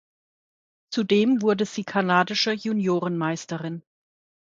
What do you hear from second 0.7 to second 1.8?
Zudem wurde